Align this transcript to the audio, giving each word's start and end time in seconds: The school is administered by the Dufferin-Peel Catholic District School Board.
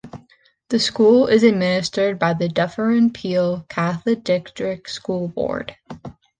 The 0.69 0.79
school 0.79 1.27
is 1.27 1.43
administered 1.43 2.17
by 2.17 2.33
the 2.33 2.49
Dufferin-Peel 2.49 3.67
Catholic 3.69 4.23
District 4.23 4.89
School 4.89 5.27
Board. 5.27 5.75